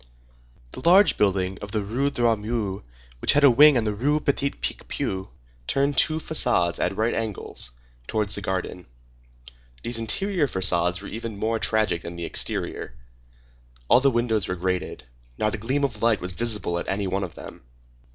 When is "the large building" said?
0.71-1.59